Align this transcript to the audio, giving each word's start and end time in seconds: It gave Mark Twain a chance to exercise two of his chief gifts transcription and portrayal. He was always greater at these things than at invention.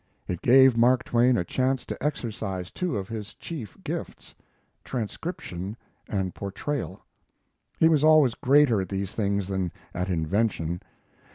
It 0.27 0.41
gave 0.41 0.75
Mark 0.75 1.03
Twain 1.03 1.37
a 1.37 1.43
chance 1.43 1.85
to 1.85 2.03
exercise 2.03 2.71
two 2.71 2.97
of 2.97 3.07
his 3.07 3.35
chief 3.35 3.77
gifts 3.83 4.33
transcription 4.83 5.77
and 6.09 6.33
portrayal. 6.33 7.05
He 7.77 7.87
was 7.87 8.03
always 8.03 8.33
greater 8.33 8.81
at 8.81 8.89
these 8.89 9.11
things 9.11 9.47
than 9.47 9.71
at 9.93 10.09
invention. 10.09 10.81